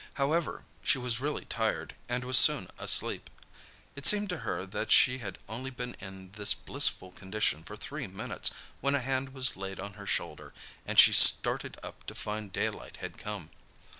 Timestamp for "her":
4.39-4.65, 9.93-10.07